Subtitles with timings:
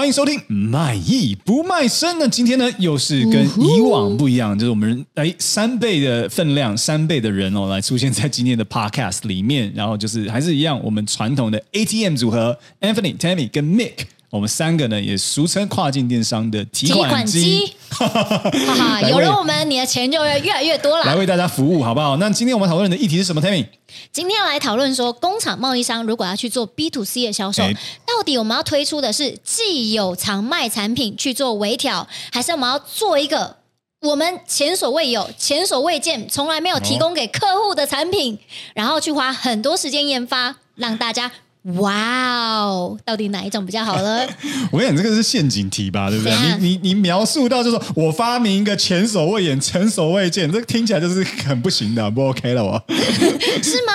[0.00, 2.18] 欢迎收听卖艺不卖身。
[2.18, 9.70] 那今天呢，又是跟以往不一样，就是我们哎三倍的分量，三倍的人哦，来出现在今天的 Podcast 里面。
[9.76, 14.06] 然后就是还是一样，我们传统的 ATM 组合，Anthony、Tammy 跟 Mick。
[14.30, 17.74] 我们三个呢，也俗称跨境电商的提款机。
[17.90, 21.04] 哈哈，有了我们，你的钱就会越来越多了。
[21.04, 22.16] 来为大家服务，好不好？
[22.18, 23.66] 那今天我们讨论的议题是什么？Tammy，
[24.12, 27.74] 今天要来讨论说，工厂贸易商如果要去做 B to C 的销售，欸、
[28.06, 33.56] 到底我们要推出的是既有常卖产品去做微调，还是我们要做一个
[34.02, 38.38] 我们前所未有、前所未见、从来没有提供给客户的产品，
[38.74, 41.32] 然后去花很多时间研发，让大家。
[41.80, 44.26] 哇哦，到底哪一种比较好呢？
[44.72, 46.32] 我跟你讲，这个是陷阱题吧，对不对？
[46.58, 53.92] 你你你描述到就是说我发明一个前所未有、前所未见，这个听起来就是很不行的，不 OK 了，哦 是吗？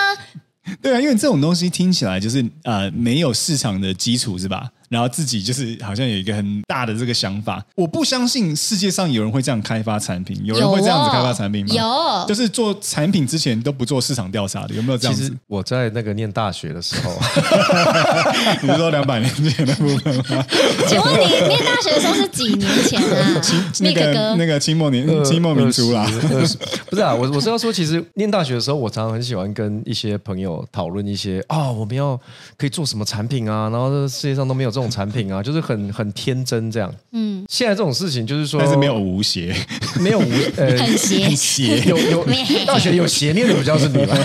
[0.82, 4.70] 对啊，因为这种东西听起来就是呃没有市场的基础，是吧？
[4.90, 11.74] 然后自己就是好像有一个很大的这个想法，我不相信世界上有人会这样开发产品，有人会这样子开发产品吗？
[11.74, 15.24] 有，就是做产品之前都不做市场调查的，有没有这样子？
[15.24, 17.12] 其实我在那个念大学的时候，
[18.62, 20.46] 你说两百年前的部分吗？
[20.88, 23.42] 请问你念大学的时候是几年前啊？
[23.82, 26.08] 那个那个清末年清末民初啦，
[26.92, 32.16] 不是啊，我我是要说，其实念大学的时候，我常常很喜欢跟一些朋友讨论一些啊、哦，我们要
[32.56, 34.76] 可以做什么产品啊，然后这世界上都没有。
[34.76, 36.94] 这种产品啊，就是很很天真这样。
[37.12, 39.56] 嗯，现在这种事情就是说，但是没有无邪，
[40.00, 42.26] 没有无 呃，很邪，很邪， 有有
[42.66, 44.16] 大学有邪念的比较是你了。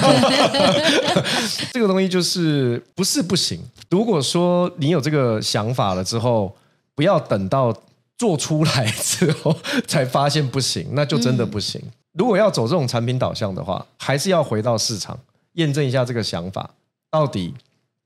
[1.73, 3.61] 这个东西就是不是不行。
[3.89, 6.55] 如果说你有这个想法了之后，
[6.95, 7.75] 不要等到
[8.19, 11.81] 做出来之后才发现不行，那就真的不行。
[11.85, 15.19] 嗯、如果要走这种产品导向的话，还是要回到市场
[15.55, 16.71] 验证一下这个想法
[17.11, 17.55] 到底。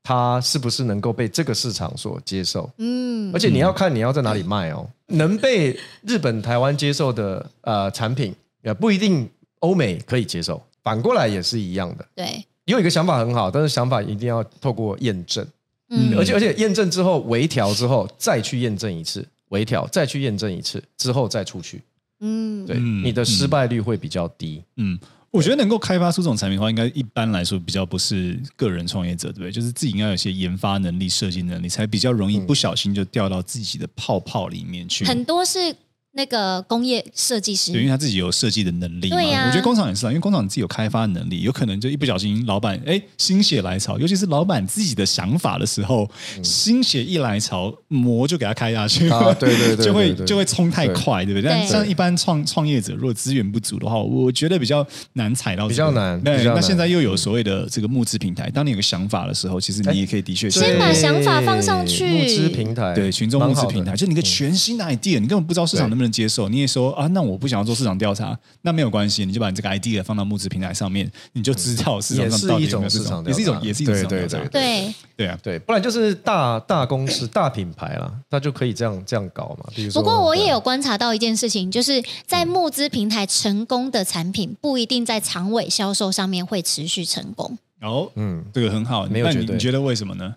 [0.07, 2.69] 它是不是能够被这个市场所接受？
[2.77, 4.87] 嗯，而且你要看你要在哪里卖哦。
[5.07, 9.27] 能被日本、台湾接受的呃产品，也不一定
[9.61, 10.61] 欧美可以接受。
[10.83, 12.05] 反过来也是一样的。
[12.13, 15.43] 对，有一个想法很好，但是想法一定要透过验证。
[15.89, 21.81] 嗯，而且而且验证之后微调之后再去验证一次，微调再去验证一次之后再出去。
[22.19, 24.63] 嗯，对，你的失败率会比较低。
[24.75, 24.93] 嗯。
[24.93, 24.99] 嗯
[25.35, 29.51] 我觉得能够开发出这种产品的话，应该一般来说比较不是个人创业者，对不对？
[29.51, 35.03] 就是自己应该有些研发能力、设计能力，才比较容易不小心就掉到自己的泡泡里面去。
[35.03, 35.75] 很多是。
[36.15, 39.17] 那个工业设计师，对，因为他自己有设计的能力嘛。
[39.17, 51.49] 对呀、啊，我觉得工厂也是啊，因为工厂自己有开发能力，有可能就一不小心，老板哎心血来潮，尤其是老板自己的想法的时候，嗯、心血一来潮，膜就给他开下去，啊、对，对，对 对对，就会就会冲太快，对，不对？
[51.49, 56.21] 但像一般创创业者，如果资源不足的话，我觉得比较难踩到、这个，比较难。
[56.21, 66.93] 对，那现在又有所谓的这个募资平台，当你有个想法的时候，其实你也可以的确先把想法放上去，募资平台，对，群众募资平台，就你一个全新的 idea，你根本不知道市场能不能接受，你也说。
[66.93, 79.69] 啊，那我不想要做市场调查，那没有关系，你就把你这个 idea 放到募资平台上面，你就知道市场上到底有没有市场，也是一种，也是一种，对对对对对啊，对，不然就是大大公司、大品牌啦，他就可以这样这样搞嘛。
[79.93, 87.57] 不过我也有观察到一件事情，就是在募资平台成功的产品，不一定在长尾销售上面会持续成功。
[87.85, 89.53] 哦，嗯，这个很好，没有觉得？
[89.53, 90.35] 你觉得为什么呢？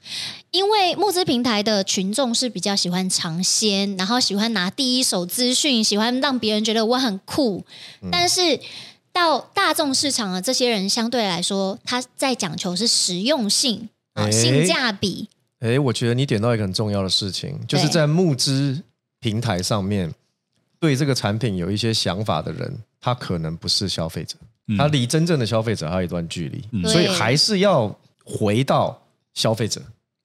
[0.51, 7.65] 因为募资平台的群众是比较喜欢尝鲜，然后喜欢拿第一手资讯，喜欢让别人觉得我很酷。
[8.03, 8.61] 嗯、但是
[9.13, 15.29] 到大众市场的这些人相对来说，他在讲求是实用性啊，欸、性价比。
[15.61, 18.83] 哎，我觉得你点到一个很重要的事情，就是在募资
[19.21, 20.15] 平台上面，
[20.79, 24.37] 对这个产品有一些想法的人，他可能不是消费者。
[24.77, 29.01] 他离真正的消费者还有一段距离，嗯、所以还是要回到
[29.35, 29.81] 消费者。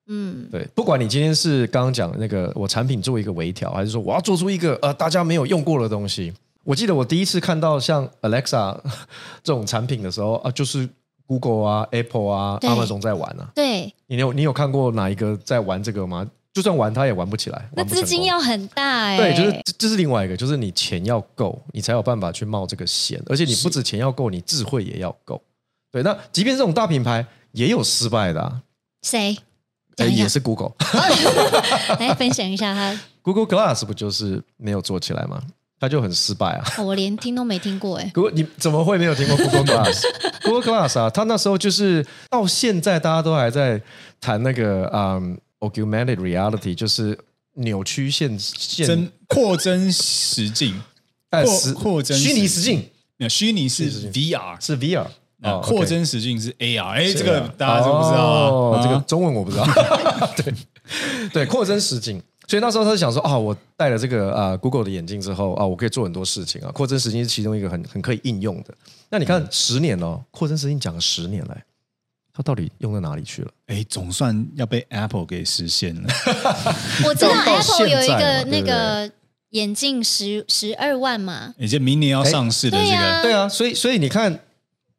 [0.07, 6.33] 嗯，对，不管你今天是刚刚讲的那个我产品做一个微调，还是说我要做出一个呃大家没有用过的东西。
[6.65, 8.77] 我记得我第一次看到像 Alexa
[9.43, 10.87] 这种产品的时候啊，就是
[11.25, 13.49] Google 啊、Apple 啊、对 Amazon 在玩啊。
[13.55, 16.29] 对，你有你有看过哪一个在玩这个吗？
[16.53, 17.67] 就算玩，他也玩不起来。
[17.75, 19.33] 那资金要很大哎、欸。
[19.33, 23.19] 对，就是这是另外一个，就是你钱要够，你才有办法去冒这个险。
[23.25, 25.41] 而且你不止钱要够，你智慧也要够。
[25.91, 28.61] 对，那即便这种大品牌也有失败的啊。
[29.01, 29.35] 谁？
[29.97, 30.73] 也是 Google。
[31.99, 32.99] 来分享一下他。
[33.23, 35.41] Google Glass 不就是没有做起来吗？
[35.79, 36.83] 他就很失败啊。
[36.83, 38.09] 我连听都没听过哎。
[38.13, 43.81] Google 你怎么会没有听过 Google Glass？Google Glass 啊，他那时候就是到现在大家都还在
[44.21, 45.35] 谈那个嗯。
[45.69, 47.17] Augmented reality 就是
[47.53, 50.81] 扭曲现现扩增实境，
[51.29, 52.83] 扩扩增虚拟实境，
[53.17, 55.07] 那虚拟是 VR 是 VR，
[55.41, 59.65] 啊扩增实境是 AR，哎，这个大家知不知道啊，这个中文我不知道。
[60.35, 60.53] 对
[61.31, 68.73] 对，扩增实境，所以那时候他就想说啊，我戴了这个啊 Google 的眼镜之后啊，我可以做很多事情啊，扩增实境是其中一个很很可以应用的。
[69.09, 71.63] 那你看十年哦，扩增实境讲了十年来，
[72.33, 73.51] 它到底用到哪里去了？
[73.67, 76.01] 哎，总算要被 Apple 给实现了。
[77.05, 79.11] 我知道 Apple 有一个那个
[79.51, 84.39] 眼镜十十二万嘛，已经明年要上市的这个，对啊，对啊，所以所以你看，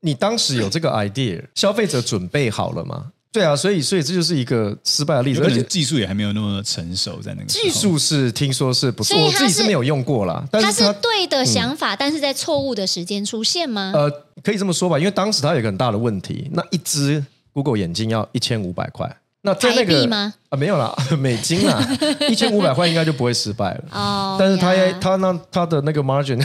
[0.00, 3.10] 你当时有这个 idea，消费者准备好了吗？
[3.34, 10.46] 对啊，所以所以这就是一个失败的例子，而且技术也还没有那么成熟，在那个技术是听说是不错，我自己是没有用过啦。
[10.52, 13.90] 但是它是对的想法，嗯、但是在错误的时间出现吗？
[13.92, 14.08] 呃，
[14.40, 20.32] 可以这么说吧，因为当时它有一个很大的问题，那一只 Google 眼镜要一千五百块，那在那个吗？
[20.50, 21.84] 啊，没有啦， 美金啦，
[22.30, 23.84] 一千五百块应该就不会失败了。
[23.90, 26.40] 哦，但是他他那他的那个 margin，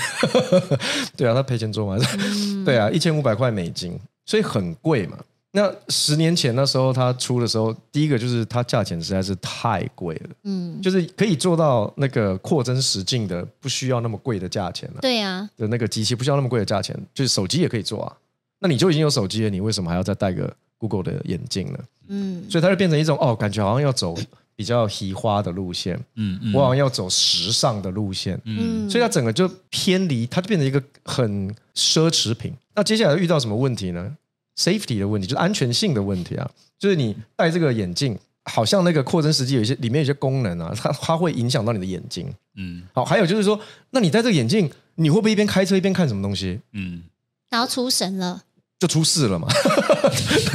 [1.15, 3.95] 对啊，他赔钱做嘛，嗯、对啊，一千五百块美金，
[4.25, 5.15] 所以很贵嘛。
[5.51, 15.01] 那十年前那时候它出的时候，第一个就是它价钱实在是太贵了，嗯，就是可以做到那个扩增实境的，不需要那么贵的价钱了。
[15.01, 18.15] 对呀，的那个机器不需要那么贵的价钱，就是手机也可以做啊。
[18.59, 21.79] 那你就已经有手机了，你为什么还要再戴个 Google 的眼镜呢？
[22.09, 24.15] 嗯，所以它就变成一种哦，感觉好像要走
[24.55, 32.53] 比较奇花的路线，嗯嗯，我好像要走时尚的路线，嗯，所以它整个就偏离，它就变成一个很奢侈品。
[32.75, 34.15] 那接下来遇到什么问题呢
[34.59, 43.57] ？safety 的问题就是安全性的问题啊，就是你戴这个眼镜，好像那个扩增实际有一些里面有些功能啊，它它会影响到你的眼睛，嗯，好，还有就是说，
[43.91, 46.59] 那你戴这个眼镜，你会不会一边开车一边看什么东西？
[46.73, 47.03] 嗯，
[47.49, 48.43] 然后出神了，
[48.79, 49.47] 就出事了嘛，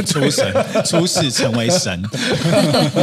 [0.04, 0.52] 出神
[0.84, 2.02] 出事成为神，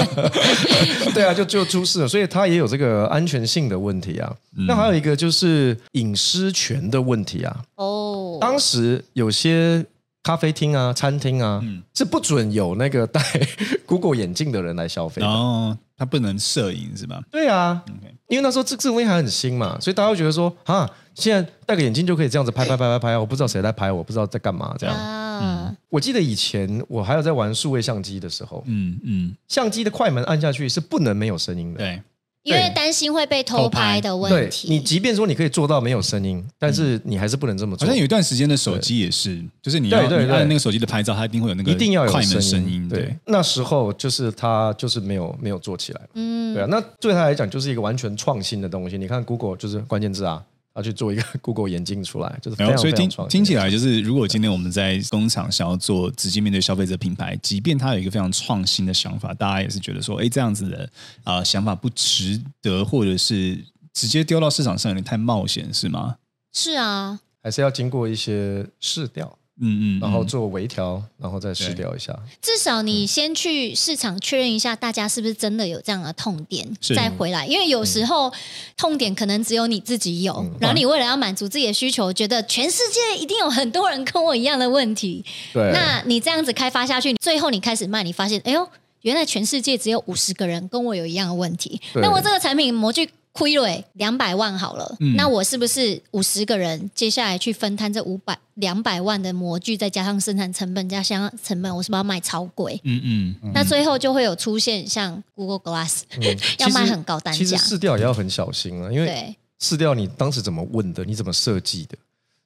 [1.16, 4.32] 对啊，就就出事了，所以它也有这个安全性的问题啊。
[4.56, 7.66] 嗯、那还有一个就是隐私权的问题啊。
[7.76, 9.84] 哦，当时有些。
[10.24, 13.22] 咖啡厅啊，餐厅啊，嗯、是不准有那个戴
[13.86, 15.22] Google 眼镜的人来消费。
[15.24, 17.22] 哦，他不能摄影是吧？
[17.32, 17.84] 对啊.
[18.28, 24.96] 因为那时候这这东西还很新嘛，所以大家会觉得说，啊，现在戴个眼镜就可以这样子拍拍拍拍拍，我不知道谁在拍我，不知道在干嘛这样。
[24.96, 31.80] 啊、嗯，我记得以前我还有在玩数位相机的时候，嗯嗯，相机的快门按下去是不能没有声音的。
[31.80, 32.02] 对。
[32.44, 37.86] 因为担心会被偷拍的问题，对，你即便说你可以做到没有声音，但是你还是不能这么做。
[37.86, 42.90] 好像有一段时间的手机也是，就是你要按那个手机的拍照，它一定会有那个一定要有快门声音。
[42.90, 46.02] 对，那时候就是它就是没有没有做起来。
[46.16, 48.98] 嗯，对啊，那对他来讲就是一个完全创新的东西。
[48.98, 50.44] 你看 Google 就是关键字啊。
[50.76, 60.90] 要去做一个 Google 眼镜出来，就是非常，所以听听起来就是，如果今天我们在工厂想要做直接面对消费者品牌，即便他有一个非常创新的想法，大家也是觉得说，哎，这样子的
[61.24, 63.64] 啊、呃、想法不值得，或者是
[63.94, 66.16] 直接丢到市场上有点太冒险，是吗？
[66.54, 69.38] 是啊，还是要经过一些试调。
[69.62, 72.18] 嗯嗯，然后做微调，然后再试调一下。
[72.42, 77.46] 至少你先去市场确认一下，大家是不是真的有这样的痛点，再回来。
[77.46, 78.32] 因为有时候
[78.76, 85.24] 痛点可能只有你自己有，然后你为了要满足自己的需求，觉得全世界一定有很多人跟我一样的问题。
[85.54, 88.68] 对，那你这样子开发下去，最后你开始卖，你发现，哎呦，
[89.04, 91.80] 原来全世界只有五十个人跟我有一样的问题。
[91.96, 93.10] 那我这个产品模具。
[93.34, 96.90] 亏了两百万好了，嗯、那我是不是五十个人？
[96.94, 102.80] 接下来去分摊这五百两百万的模具，再加上生产成本加上成本，我是不是要卖超贵？
[102.84, 107.38] 嗯嗯，嗯那最后就会有出现像 Google Glass、嗯、 要卖很高单价。
[107.38, 111.98] 其实试掉也要很小心啊，因为试掉你当时怎么问的，你怎么设计的？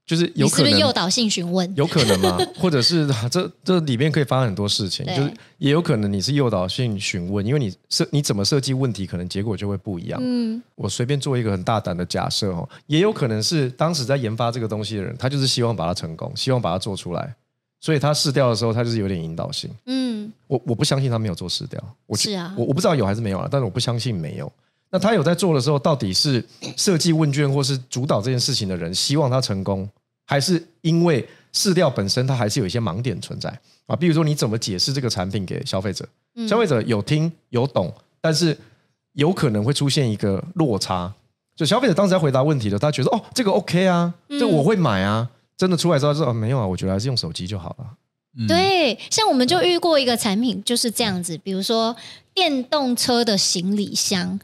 [0.06, 2.38] 就是有可能诱导性询问，有可能吗？
[2.60, 10.20] 或者是 这这里面可以发生很多事情，就是也有可能你是诱导性询问，因为你设你怎么设计问题，可能结果就会不一样。
[10.24, 17.34] 嗯，我随便做一个很大胆的假设哦，也有可能是当时在研发这个东西的人，他就是希望把它成功，希望把它做出来，
[17.82, 19.72] 所以他试掉的时候，他就是有点引导性。
[19.88, 24.52] 嗯，我我不相信他没有做试掉，我是啊，我我不知道有还是没有啊，但是我不相信没有。
[24.96, 26.42] 那他有在做的时候，到底是
[26.78, 29.86] 设计问卷或是主导这件事情的人希望他成功？
[30.26, 33.50] 还是因为试调本身它还是有一些盲点存在
[33.88, 36.08] 啊，比如说你怎么解释这个产品给消费者，
[36.48, 38.58] 消费者有听有懂，但是
[39.16, 41.14] 有可能会出现一个落差。
[41.58, 48.48] 就消费者当时在回答问题的，他觉得哦这个 OK 啊，这我会买啊，真的出来之后说哦没有啊，我觉得还是用手机就好了。
[48.48, 51.94] 对，像我们就遇过一个产品就是这样子，比如说
[52.34, 54.40] 电动车的行李箱。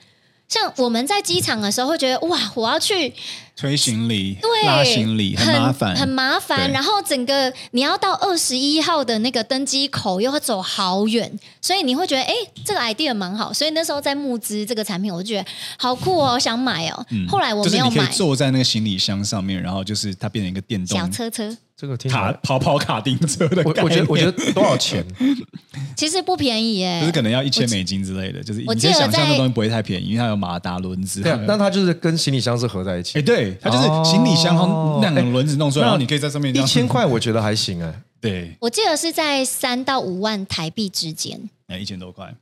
[0.51, 3.13] 像我们在机场的时候会觉得哇，我要去
[3.61, 6.71] 推行李、对拉行李很麻烦，很麻烦。
[6.71, 12.33] 然后整个你要到二十一号的那个登机口，又要走好远，所以你会觉得哎，
[12.65, 13.53] 这个 idea 蛮好。
[13.53, 15.45] 所以那时候在募资这个产品，我就觉得
[15.77, 17.05] 好酷哦，想买哦。
[17.29, 17.89] 后来我没有买。
[17.91, 23.61] 就是你可以坐在那个行李箱上面，然后就是它变成一个电动小车车，这个卡跑跑卡丁车的。
[23.63, 25.05] 我我觉得我觉得多少钱？
[25.95, 31.21] 其实不便宜耶，就是可能要一千美金之类的，就是我你先想象的东西不会太便宜，因为它有马达轮子。
[31.21, 33.19] 对，那它就是跟行李箱是合在一起。
[33.19, 34.55] 哎，对，它就是行李箱
[35.01, 36.55] 那两个轮子弄出来，然后你可以在上面。
[36.55, 37.93] 一千块我觉得还行哎。
[38.21, 41.49] 对，我记得是在三到五万台币之间。
[41.67, 42.33] 哎，一千多块。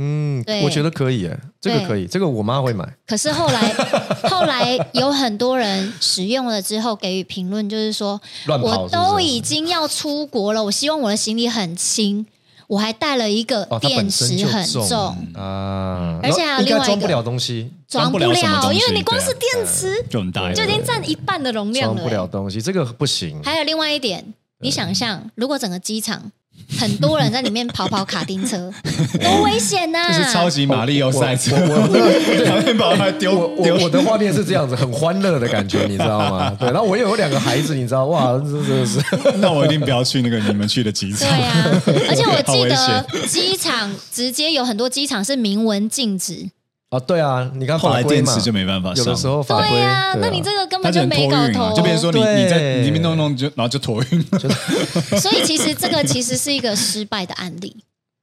[0.00, 2.88] 嗯，对，我觉得可以哎，这个可以，这个我妈会买。
[3.04, 3.72] 可是后来，
[4.30, 12.24] 后来有很多人使用了之后给予评论，就是说，我都已经要出国了，我希望我的行李很轻，
[12.68, 15.16] 我还带了一个电池很重。
[15.34, 18.26] 啊，而且还有另外装不了东西，装不了，
[18.72, 23.42] 因为你光是电池就很大，就已经占一半的容量了，装不了东西，这个不行。
[23.42, 26.30] 还有另外一点，你想象如果整个机场。
[26.78, 28.70] 很多人在里面跑跑卡丁车，
[29.22, 30.08] 多危险呐！
[30.08, 31.56] 就是超级马里奥赛车，
[32.46, 33.76] 旁边跑还丢丢。
[33.76, 36.50] 我的画面是这样子，很欢乐的感觉，你知道吗？
[36.60, 39.00] 对，然后我也有两个孩子，你知道哇，真的是。
[39.36, 41.20] 那我一定不要去那个你们去的机场。
[41.20, 46.50] 对啊，而且我记得机场直接有很多机场是明文禁止。
[46.90, 49.68] 啊，对啊，你看后来电池就没办法上，有的时候法规。
[49.68, 54.22] 对啊，那你这个根本就没搞头，就变成说你你在里面弄弄就然后就托运。
[55.20, 57.76] 所以其实这个其实是一个失败的案例。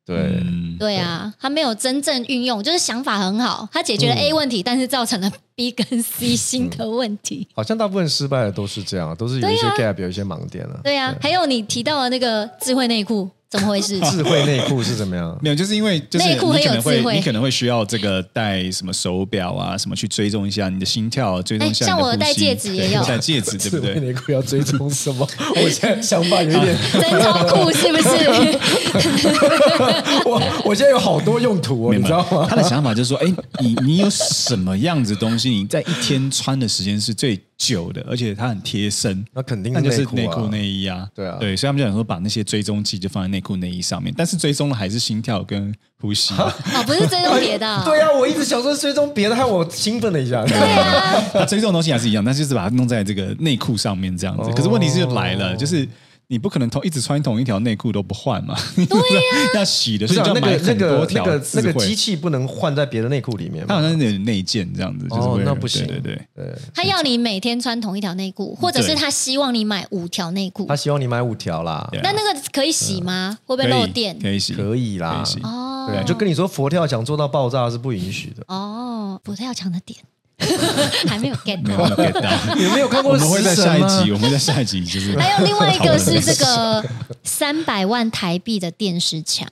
[0.04, 0.44] 对，
[0.80, 7.48] 对啊，他没有真正运用，就是想法很好，他解决了 A 问题，但是造成了 B 跟 C 新的问题。
[7.56, 10.80] 好像大部分失败的都是这样，都是有一些 gap，有一些盲点了。
[10.84, 13.30] 对啊，还有你提到的那个智慧内裤。
[13.56, 14.00] 怎么回事？
[14.12, 15.38] 智慧内裤是怎么样？
[15.42, 21.86] 没有，就是因为就是你可能会你可能会需要这个戴什么手表啊，什么去追踪一下你的心跳，追踪一下。
[21.86, 23.96] 像我戴戒指也有戴戒指，对不对？
[23.96, 25.28] 内裤要追踪什么？
[25.56, 28.60] 我现在想法有点 真超酷，是不是？
[30.26, 32.48] 我我现在有好多用途哦，你知道吗？
[32.50, 35.50] 他的想法就是说，哎，你你有什么样子东西？
[35.50, 41.08] 你在一天穿的时间是最久的，而且它很贴身，那肯定那就是内裤内衣啊。
[41.14, 46.54] 对啊，对，所以他们就想说把那些追踪器就放在内裤内衣上面，但是追踪的还是心跳跟呼吸啊，
[46.86, 47.82] 不是追踪别的。
[47.86, 50.44] 对啊，我一直想说追踪别的，害我兴奋了一下。
[50.46, 54.52] 对啊，那追踪的东西还是一样，但是就是把它弄在这个内裤上面这样子。
[54.56, 55.88] 可是问题是就来了，就是。
[56.28, 58.56] 你不可能同一直穿同一条内裤都不换嘛？
[58.76, 63.66] 对呀，要洗的时候要买很多条，那个那个机器不能换在别的内裤里面。
[63.68, 66.56] 它好像是内建这样子，哦，那不行，对对对。
[66.74, 70.66] 他要你每天穿同一条内裤，或者是他希望你买五条内裤。
[70.66, 71.88] 他希望你买五条啦。
[72.02, 73.38] 那那个可以洗吗？
[73.46, 74.18] 会不会漏电？
[74.20, 75.24] 可以洗，可以啦。
[75.44, 78.44] 哦，对，就跟你说佛跳墙做到爆炸是不允许的。
[78.48, 80.00] 哦，佛跳墙的点。
[81.08, 82.30] 还没有 get 到，没有 get 到，
[82.62, 83.14] 有没有看过？
[83.14, 85.18] 我们会在下一集，我们在下一集就是。
[85.18, 86.84] 还有另外一个是这个
[87.24, 89.48] 三百万台币的电视墙。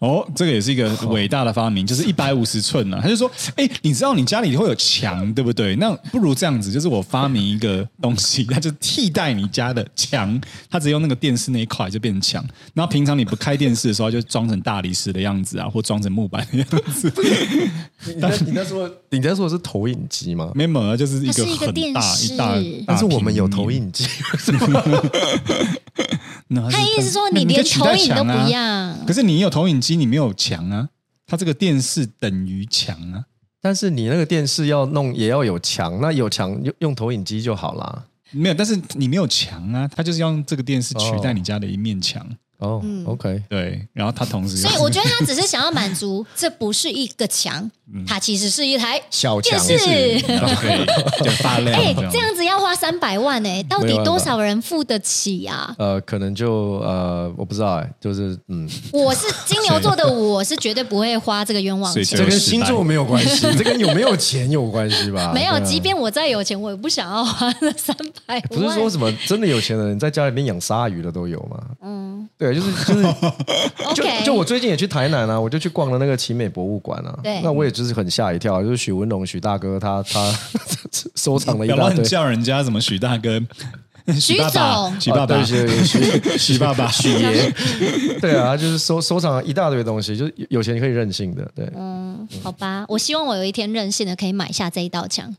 [0.00, 2.98] 哦，这个也是一个伟大的发明，就是一百五十寸呢。
[3.00, 5.74] 他就说：“哎，你知道你家里会有墙，对不对？
[5.76, 10.38] 那不如这样子，就是我发明一个东西，它就替代你家的墙，
[10.68, 12.44] 它只用那个电视那一块就变成墙。
[12.74, 17.10] 然后平常你不开电视的时候，就装成大理石的样子啊，或装成木板的样子。
[18.14, 20.52] 你在你在说你在说的是投影机吗？
[20.54, 22.54] 没有，就是一个很大一大，
[22.86, 24.04] 但是我们有投影机，
[26.48, 26.68] 是吗？
[26.70, 29.86] 他意思说你连投影都不要，可是你有投影机。
[29.86, 30.88] 机你没有墙啊，
[31.26, 33.24] 它这个电视等于墙啊，
[33.60, 38.04] 但是你那个电视要弄也要有墙，那有墙用用投影机就好啦。
[38.32, 42.22] 没有，但是你没有墙啊，它就是要用这个电视取代你家的一面墙。
[42.22, 47.70] 哦，OK，对，然后他同时，所以我觉得他只是想要满足， 这不是一个墙，
[48.06, 49.76] 它其实是一台小，电视，
[51.22, 51.78] 就 发亮。
[51.78, 55.74] 哎，这样子要花三百万哎，到底多少人付得起啊？
[55.78, 65.32] 呃，可能就呃，我不知道哎，就是嗯，我是金牛座的， 我是绝对不会花这个冤枉钱，这跟星座没有关系，这跟有没有钱有关系吧？
[65.34, 67.94] 没有，即便我再有钱，我也不想要花那三
[68.26, 68.42] 百万。
[68.48, 71.62] 不是说什么真的有钱的人在家里面养鲨鱼的都有吗？
[71.82, 72.45] 嗯，对。
[72.46, 73.02] 对，就是就是，
[73.94, 77.18] 就就我最近也去台南啊，我就去逛了那个奇美博物馆啊。
[77.22, 80.32] 对，那我也就是很吓一跳，就是许文龙许大哥他他
[81.16, 83.40] 收藏了一大堆，叫人家什么许大哥。
[84.20, 87.52] 许总，许爸爸， 许许许爸爸，许爷，
[88.20, 95.34] 对啊，就是收收藏了一大堆东西，就是有钱可以任性的，对，嗯，好吧，我希望我有一天任性的可以买下这一道墙。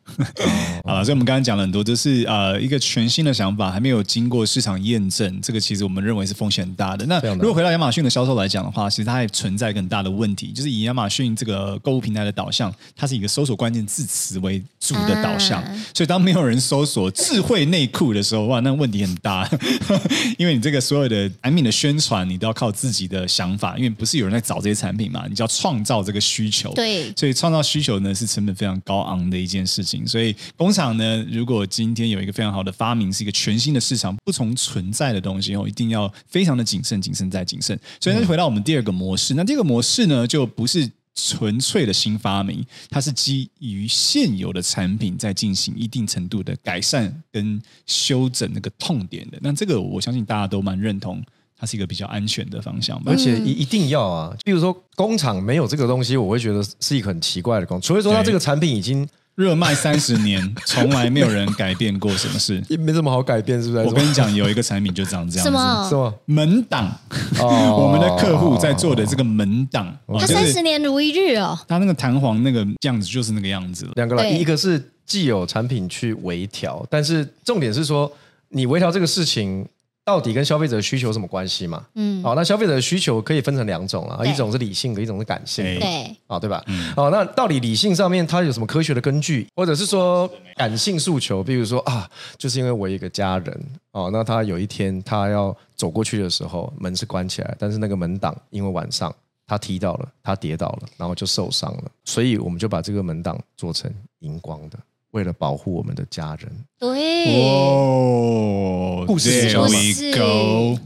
[0.83, 7.05] 好了，所以我们刚刚讲了很多，就是呃一个全新的想法，还没有经过市场验证，这个其实我们认为是风险很大的。
[7.05, 19.49] 那如果回到亚马逊的销售来讲的话，其实它还存在很大的问题，就是以亚马逊这个购物平台的导向，它是一个搜索关键字词为主的导向，啊、所以当没有人搜索智慧内裤的时候，哇，那问题很大，
[20.37, 30.05] 因为你这个所有的产品的宣传，你都要靠自己的想法，因为不是有人在找这些产品嘛，你就要创造这个需求，对，所以创造需求呢是成本非常高昂的一件事情。
[30.05, 37.79] 所以工厂呢，如果今天有一个非常好的发明，是一个全新的市场，不从存在的东西哦，一定要非常的谨慎、谨慎再谨慎。
[37.99, 40.89] 所以那就回到我们第二个模式，那第二个模式呢，就不是。
[41.19, 49.39] 纯粹的新发明，它是基于现有的产品在进行一定程度的改善跟修整那个痛点的。
[49.41, 51.21] 那这个我相信大家都蛮认同，
[51.57, 53.11] 它是一个比较安全的方向吧。
[53.11, 59.07] 而且一一定要啊，比如说工厂没有这个东西，我会觉得是一个很奇怪的工，除非说它这个产品已经。
[59.37, 63.83] 热卖三十年， 从来没有人改变过什么事，也没什么好改变，是不是？
[63.85, 65.87] 我跟你讲，有一个产品就长这样子，什么？
[65.87, 66.11] 什么？
[66.25, 66.91] 门档。
[67.39, 71.57] 哦， 我们的客户在做的这个门档，它三十年如一日哦。
[71.67, 73.87] 它那个弹簧那个样子就是那个样子。
[73.93, 78.11] 两个啦，一个是既有产品去微调，但是重点是说，
[78.49, 79.63] 你微调这个事情。
[80.07, 81.85] 到底跟消费者的需求有什么关系嘛？
[81.95, 86.63] 嗯，好，那消费者的需求可以分成两种啊，一种是理性的，一种是感性的，对，啊，对吧？
[86.67, 91.43] 嗯，好，那到底理性上面它有什么科学的根据，或者是说感性诉求？
[91.43, 99.13] 比如说啊，就是因为我一个家人哦，那他有一天他要走过去的时候，门是关起来，但是那个门挡因为晚上
[99.45, 104.79] 他踢到了，他跌倒了，然后就受伤了，所以我们就把这个门挡做成荧光的。
[105.17, 109.63] 为了保护我们的家人，对，哦，故事行销，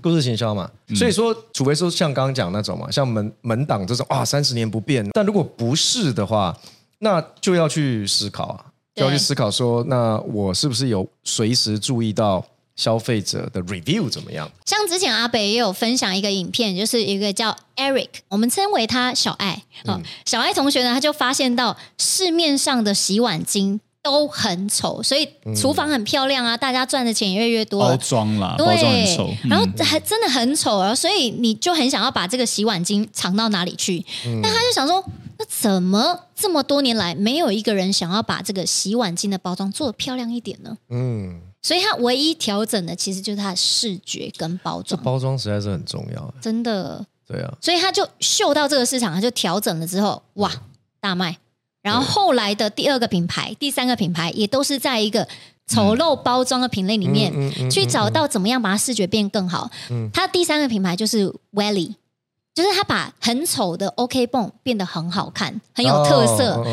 [0.02, 0.72] 故事行销嘛。
[0.96, 5.06] 所以说，除非说像刚刚讲那种嘛，像门门档这种啊，三十年不变。
[5.12, 6.58] 但如果不是的话，
[7.00, 12.42] 那就要去思考啊，就要去思考说，那我是不是有随时注意到
[12.78, 14.50] 消费者的 review 怎么样？
[14.66, 19.64] 像之前阿北也有分享一个影片，就是一个叫 Eric，我们称为他小爱。
[19.84, 23.82] 嗯，小爱同学呢，他就发现到市面上的洗碗精。
[24.04, 27.82] 都很丑，所以厨房很漂亮啊，嗯、大家赚的钱也越来越多。
[27.82, 34.04] 包装啦，对，包装很丑，然后还真的很丑啊，所以你就很想要把这个洗碗巾藏到哪里去？
[34.26, 35.04] 嗯、但他就想说，
[35.38, 40.76] 那怎么这么多年来没有一个人想要把这个洗碗巾的包装做得漂亮一点呢？
[40.90, 44.86] 嗯，所以他唯一调整的其实就是它的视觉跟包装。
[44.86, 47.06] 这包装实在是很重要，真的。
[47.28, 50.52] 对啊，所以他就嗅到这个市场，他就调整了之后，哇，
[51.00, 51.38] 大卖。
[51.82, 55.28] 然后后来的第二个品牌、第三个品牌也都是在一个
[55.68, 57.32] 丑陋包装的品类里面
[57.72, 59.70] 去找到怎么样把它视觉变更好。
[60.14, 61.96] 它第三个品牌就是 Welly，
[62.54, 66.64] 就是他把很丑的 OK 泵变得很好看，很有特色。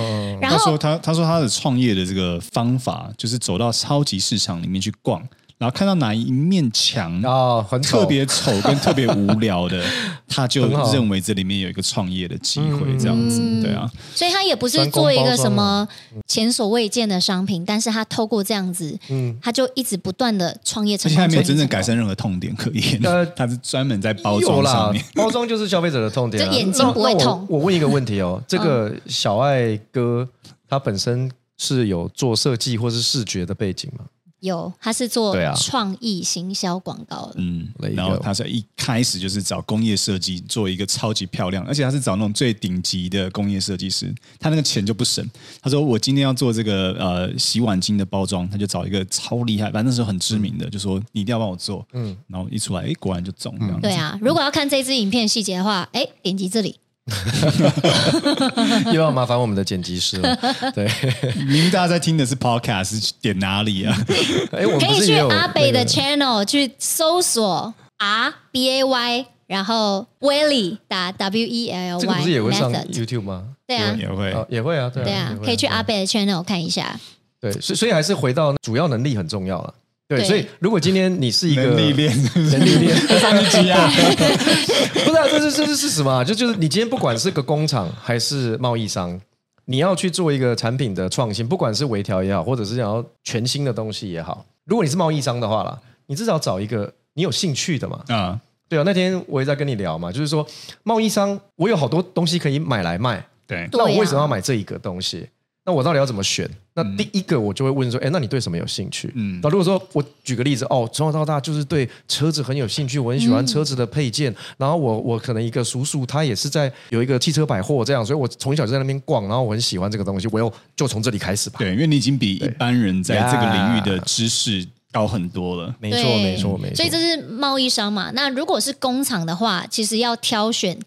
[0.41, 5.27] 然后他说他他说他的创业的这个方法就是走到超级市场里面去逛。
[5.59, 9.85] 然后看到哪一面墙啊，很特别丑跟特别无聊的，
[10.29, 13.91] 他就 认为这里面有一个创业的机会，这样子，对啊。
[14.15, 15.87] 所以他也不是做一个什么
[16.29, 23.01] 前所未见的商品，但是他透过这样子，嗯，他就一直不断的创业成功，而且还没有真正改善任何痛点可言。
[23.03, 27.45] 呃，他是专门在包装上面，包装就是消费者的痛点， 就眼睛不会痛。
[27.51, 30.29] 我问一个问题哦， 这个小爱哥
[30.69, 34.05] 他本身是有做设计或是视觉的背景吗？
[34.41, 45.29] 有，他是做创意行销广告的，嗯，然后他是一开始就是找工业设计做一个超级漂亮，而且他是找那种最顶级的工业设计师，他那个钱就不省。
[45.61, 53.83] 他说我今天要做这个呃洗碗巾的包装，他就找一个超厉害，反正那时候很知名的，嗯、就说你一定要帮我做，嗯，然后一出来，哎，果然就中这样子。
[53.83, 56.77] 对啊，如果要看这支影片细节的话，哎，点击这里。
[58.93, 60.37] 又要麻烦我们的剪辑师了。
[60.75, 60.91] 对，
[61.37, 63.97] 明明大家在听的是 podcast，点哪里啊？
[64.53, 72.01] 哎，我们可以去阿北的 channel 去搜索 R B A Y，然后 Welly 打 W E L Y。
[72.01, 73.45] 这个不是也会上 YouTube 吗？
[73.67, 76.99] 对啊，也会，也会啊，对啊，可以去阿北的 channel 看一下。
[77.41, 79.75] 对，所以所以还是回到主要能力很重要了。
[80.09, 83.87] 对，所以如果今天你是一个能力链，能力链 上一级啊，
[85.05, 86.25] 不是啊，这是这是事实嘛？
[86.25, 89.21] 就就是你今天不管是个工厂还是贸易商，
[89.67, 98.01] 你要去做一个产品的创新，不管是微调也好，或者是想要全新的东西也好，如果你是贸易商的话啦，你至少找一个你有兴趣的嘛。
[98.09, 100.47] 啊，对啊，那天我也在跟你聊嘛，就是说
[100.85, 105.29] 贸易商，我有好多东西可以买来卖，对，那我为什么要买这一个东西？
[105.69, 106.49] 那我到底要怎么选？
[106.73, 109.13] 那第一个我就会问说，哎，那你对什么有兴趣？
[109.15, 114.33] 嗯，那如果说我举个例子，哦，从小到大就是对车子很有兴趣，我很喜欢车子的配件。
[114.33, 121.57] 嗯、然后我我可能一个叔叔，他也是在有一个汽车百货这样，所以我从小就在那边逛，然后我很喜欢这个东西，我又就从这里开始吧。
[121.59, 125.75] 对，因为你已经比一般人在这个领域的知识高很多了。
[125.79, 126.77] 没错，没错，没错。
[126.77, 128.11] 所以这是贸易商嘛？
[128.15, 130.79] 那如果是工厂的话，其实要挑选。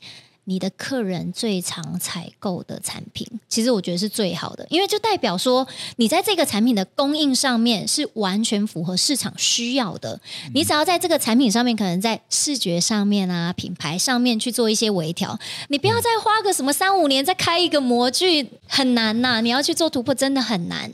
[0.45, 5.65] 你的客人最常采购的产品，其实我觉得是最好的，因为就代表说
[5.97, 10.19] 你在这个产品的供应上面是完全符合市场需要的。
[10.53, 19.41] 你只要在这个产品上面，可能在视觉上面啊、品牌上面去做一些微调，你不要再花个什么三五年再开一个模具，很难呐、啊。
[19.41, 20.91] 你要去做突破，真的很难。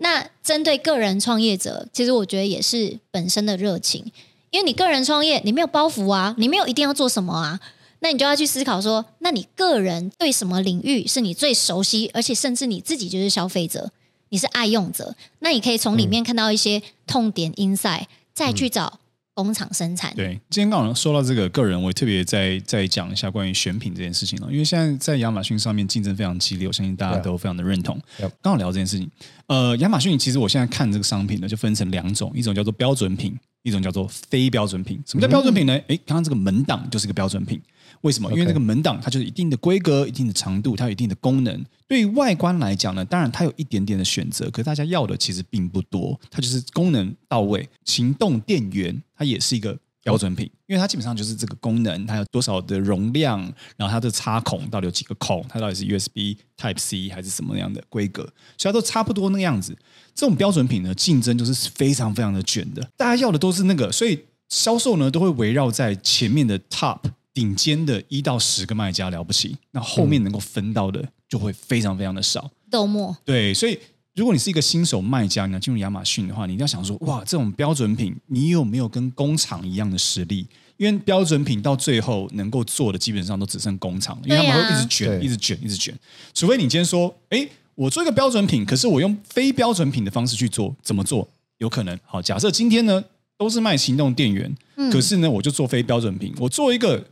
[0.00, 4.10] 那针对个人创业者，其实我觉得也是本身的热情，
[4.50, 7.60] 因为你个人创业，你没有包袱啊，你没有一定要做什么啊。
[8.00, 13.90] 那你就要去思考说，那你个人对什么领域是你最熟悉，而且甚至你自己就是消费者，
[14.28, 19.00] 你是爱用者，那你可以从里面看到一些痛点 inside，再去找
[19.34, 20.14] 工厂生产。
[20.14, 28.00] 对，今天刚好说到这个个人，我也特别再再讲一下关于选品这件事情了，因为现在在亚马逊上面竞争非常激烈，我相信大家都非常的认同。
[28.42, 29.10] 刚好聊这件事情，
[29.46, 35.02] 呃，亚马逊其实我现在看这个商品呢，就分成两种，一种叫做标准品，一种叫做非标准品。
[35.06, 35.72] 什么叫标准品呢？
[35.88, 37.60] 诶，刚刚这个门档就是一个标准品。
[38.02, 38.30] 为什么？
[38.32, 41.64] 因为那个门档它就是一定的规格、一定的长度，它有一定的功能。
[41.86, 46.18] 对于外观来讲呢，当然它有一点点的选择，可是大家要的其实并不多。
[46.30, 47.68] 它就是功能到位。
[47.84, 53.40] 行动电源它也是一个标准品，因为它基本上就是这个功能，它有多少的容量，
[53.76, 58.22] 然后它的插孔到底有几个孔，它到底是 USB Type C 还是什么样的规格，
[58.56, 59.76] 所以它都差不多那个样子。
[60.14, 67.00] 这种标准品呢，竞争就是非常非常的卷的，大家要的都是那个，所以销售呢都会围绕在前面的 Top。
[67.38, 72.50] 顶尖的一到十个卖家了不起，那后面能够分到的就会非常非常的少。
[72.68, 73.78] 豆沫对，所以
[74.16, 80.48] 如果你是一个新手卖家，你要进入亚马逊的话，你一定要想说，哇，这种标准品，你有没有跟工厂一样的实力？
[80.78, 85.96] 因为标准品到最后能够做的，基本上都只剩工厂，因为他们会一直卷，一直卷，一直卷。
[86.34, 91.28] 除非你今天说，哎，我做一个标准品，可是我用非标准品的方式去做，怎么做？
[91.58, 91.96] 有可能。
[92.04, 93.04] 好，假设今天呢
[93.36, 97.06] 都是卖行动电源，嗯、可是呢我就做非标准品，我做一个。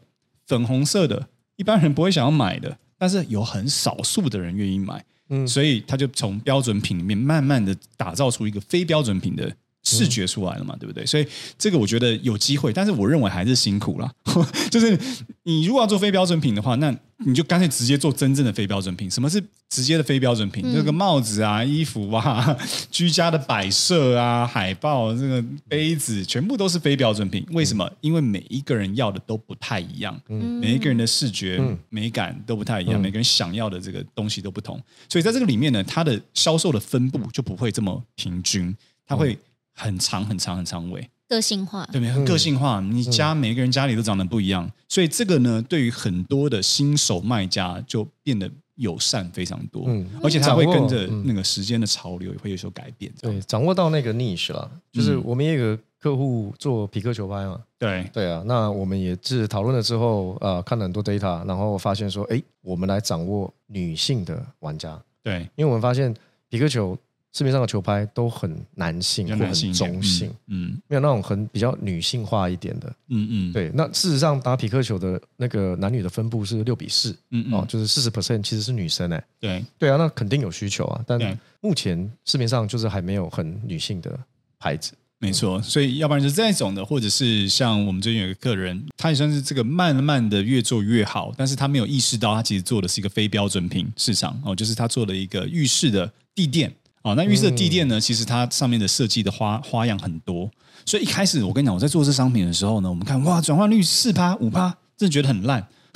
[0.47, 9.55] 粉红色的，一般人不会想要买的，但是有很少数的人愿意买，嗯，所以他就从标准品里面慢慢的打造出一个非标准品的
[9.87, 11.07] 视觉出来了嘛，嗯、对不对？
[11.07, 11.25] 所以
[11.57, 14.11] 这个我觉得有机会，但是我认为还是辛苦了。
[14.68, 14.99] 就是
[15.44, 16.94] 你如果要做非标准品的话，那
[17.25, 19.09] 你就干脆直接做真正的非标准品。
[19.11, 20.62] 什么是直接的非标准品？
[20.66, 22.57] 嗯、这个帽子啊、衣服啊、
[22.90, 27.46] 居家的摆设啊、海报、这个杯子，全部都是非标准品。
[27.53, 27.87] 为什么？
[27.87, 34.83] 嗯、因为每一个人要的都不太一样，嗯、每一个人的视觉美感都不太一样，嗯、每个人想要的这个东西都不同。
[35.09, 39.38] 所以在这个里面呢，它的销售的分布就不会这么平均，它会。
[39.77, 42.12] 很长很长很长尾，个性化，对不对？
[42.12, 58.09] 很个性化，你家每个人家里都长得不一样，所以这个呢，对于很多的新手卖家就变得友善非常多，嗯，而且他会跟着那个时间的潮流也会有所改变，对，掌握到那个 niche 了，就是我们也有个客户做皮克球拍嘛，对。
[58.15, 66.15] 对啊，那我们也是讨论了之后，呃，看了很多 data，然后发现说，哎，我们来掌握女性的玩家，对，因为我们发现
[66.49, 66.97] 皮克球。
[67.37, 73.70] 市面上的球拍都很男性或很中性，嗯，嗯没有那种很比较女性化一点的，嗯嗯，对。
[73.75, 81.20] 那事实上打匹克球的那个男女的分布是六比四，嗯嗯，哦，就是四十 percent 其实是女生哎，对对啊，那肯定有需求啊，但
[81.61, 84.18] 目前市面上就是还没有很女性的
[84.59, 85.61] 牌子，没错。
[85.61, 96.72] 所以要不然就是这种的，或者是像我们最近有一个客人，他也算是这个慢慢的越做越好，但是他没有意识到他其实做的是一个非标准品市场哦，就是他做了一个浴室的地垫。
[97.07, 98.01] 哦，那浴室的地垫呢？
[98.01, 100.51] 其实它上面的设计的花花样很多，
[100.85, 105.64] 所以一开始我跟你讲，我在做这商品的时候呢，我们看哇，转换率四趴五趴，真的觉得很烂，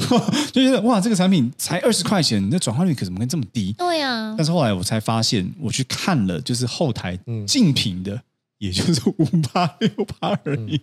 [0.52, 3.72] 就觉得哇，这个产品才二十块钱，那转换率可怎么会这么低？
[3.72, 4.32] 对呀。
[4.38, 8.22] 但是后来我才发现，我去看了，就是后台竞品的，
[8.58, 10.80] 也就是五八六八而已，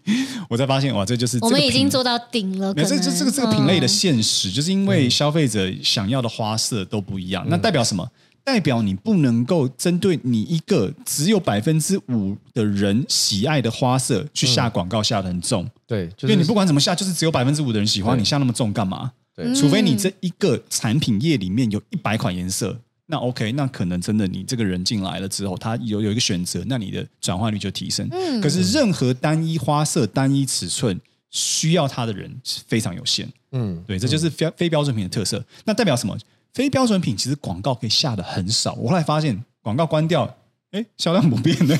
[0.49, 2.73] 我才发现哇，这就是我们已经做到顶了。
[2.73, 8.05] 这这这个这个品类的现实，就是因为消费者想要的花色都不一样，那代表什么？
[8.47, 15.69] 代表你不能够针对你一个只有百分之五的人喜爱的花色去下广告，下的很重。
[15.85, 19.11] 对，因为你不管怎么下，就是只有百分之五的人喜欢，你下那么重干嘛？
[19.35, 28.07] 对，除非你这一个产品页里面有一百款颜色，那 OK，那可能真的你这个人进来了之后，他有有一个选择，那你的转化率就提升。
[28.11, 30.97] 嗯，可是任何单一花色、单一尺寸
[31.31, 33.27] 需要它的人是非常有限。
[33.51, 35.43] 嗯，对，这就是非非标准品的特色。
[35.65, 36.17] 那代表什么？
[36.57, 40.37] 非标准品其实广告可以下的很少，我后来发现广告关掉，
[40.71, 41.77] 哎，销量不变的。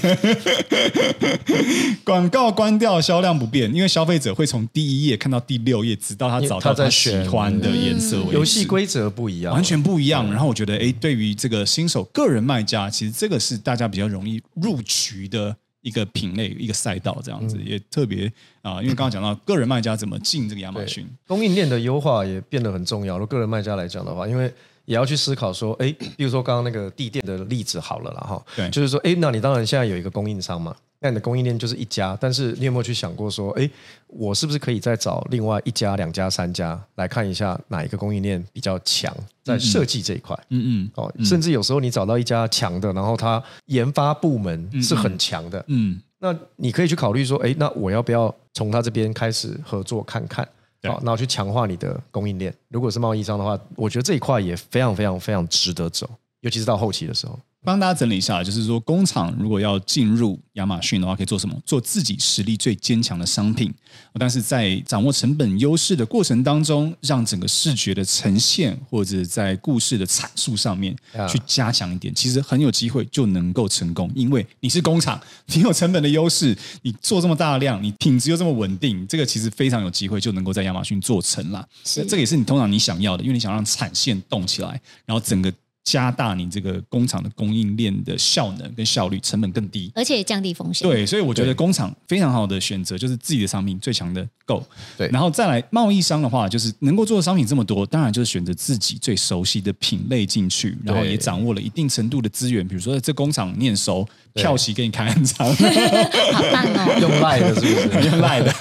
[2.05, 8.17] 广告关掉，销量不变，因为消费者会从第一页看到第六页，直到他找到他喜欢的颜色。
[8.31, 10.29] 游戏规则不一样，完全不一样。
[10.29, 15.57] 然后我觉得，哎，对于这个新手个人卖家，其实这个是大家比较容易入局的。
[15.87, 23.17] 一个品类、一个赛道这样子，也特别啊，因为刚刚讲到个人卖家怎么进这个亚马逊，供应链的优化也变得很重要。
[23.17, 24.53] 如果个人卖家来讲的话，因为
[24.85, 30.75] 也要去思考说，哎，比如说刚刚那个地垫的例子好了啦哈，对，就是说，哎，那你当然现在有一个供应商嘛。
[30.99, 33.69] 那你的供应链就是一家，但是你有没有去想过说，哎，
[34.07, 40.35] 我是不是可以再找另外一家、两家、三家来看一下哪一个供应链比较强，在设计这一块？
[40.49, 50.47] 嗯嗯，哦，甚至有时候你找到一家强的，然后它研发部门是很强的，嗯，那你可以去考虑说，哎，那我要不要从他这边开始合作看看？
[50.83, 52.53] 好，然后去强化你的供应链。
[52.69, 56.09] 如果是贸易商的话，我觉得这一块也非常非常非常值得走，
[56.41, 57.37] 尤其是到后期的时候。
[57.67, 61.53] 帮大家整理一下，就是说，工厂如果要进入亚马逊的话，可以做什么？
[61.65, 63.73] 做自己实力最坚强的商品，
[64.13, 70.95] 但是在掌握成本优势的过程当中，让整个视觉的呈现或者在故事的阐述上面
[71.27, 74.09] 去加强一点，其实很有机会就能够成功。
[74.15, 81.67] 因为你是工厂，你有成本的优势，你做这么大量，你品质又这么稳定，这个其实非常有机会就能够在亚马逊做成了。
[81.83, 85.53] 是，这个也是你通常你想要的，因为你想让产线动起来，然后整个。
[85.87, 90.85] 加大你这个工厂的供应链的效能跟效率，成本更低，而且降低风险。
[90.85, 94.61] 对，所以我觉得工厂非常好的选择就是自己的商品最强的 Go。
[94.97, 104.05] 对，然后再来贸易商的话，就是能够做的商品这么多，当然就是选择自己最熟悉的品类进去，然后也掌握了一定程度的资源，比如说这工厂念熟。
[104.33, 106.97] 票期给你开很长， 好棒哦！
[107.01, 108.07] 用赖的是不是？
[108.07, 108.53] 用赖的，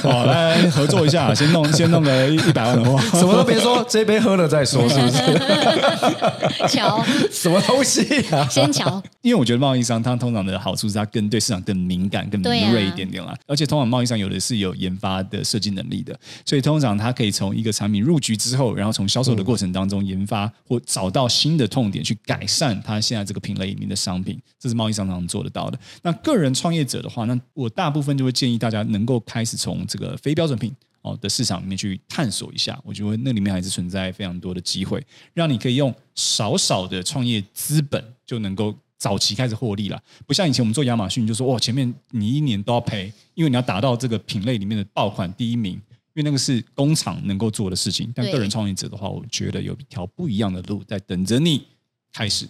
[0.00, 5.16] 好，来合作一下，先弄先弄个一百万的话，什么都别说，这杯喝了再说，是不是？
[6.68, 8.46] 乔什么东西啊？
[8.48, 13.34] 先瞧，因为我觉得贸易商他通常的好处是他更对市场更敏感、更敏锐一点点啦。
[13.46, 24.40] 而且通常贸易商有的是有研发的设计能力的，所以通常他可以从一个产品入局之后，然后从销售的过程当中研发或找到新的痛点去改善他现在这个品类里面的商品。
[24.58, 25.78] 这是贸易商常常做得到的。
[26.02, 32.80] 那个人创业者的话，那我大部分就会建议大家能够开始从这个非标准品哦的市场里面去探索一下。
[32.84, 40.02] 我觉得那里面还是存在非常多的机会，让你可以用少少的创业资本就能够早期开始获利了。
[40.26, 45.82] 不像以前我们做亚马逊，就说哇，前面你一年都要赔，因为你要达到这个品类里面的爆款第一名，因
[46.16, 48.12] 为那个是工厂能够做的事情。
[48.14, 51.66] 但个人创业者的话，我觉得有一条不一样的路在等着你
[52.12, 52.46] 开始。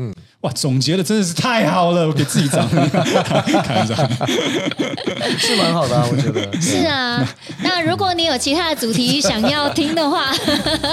[0.00, 3.96] 嗯，哇，总结的真的是太好了， 我给自己掌声，看一下，
[5.36, 6.48] 是蛮好的啊，我觉得。
[6.60, 7.28] 是啊，
[7.64, 10.32] 那如果你有其他的主题想要听的话，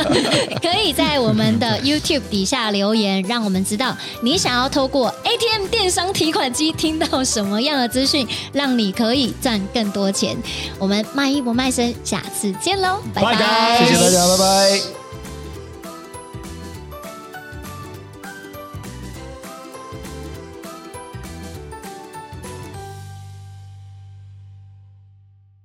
[0.59, 10.35] 可以在我们的 YouTube 底下留言，让我们知道你想要透过 ATM 电商提款机听到什么样的资讯，让你可以赚更多钱。
[10.79, 15.04] 我们卖艺不卖身，下次见喽，拜拜，谢谢大家，拜拜。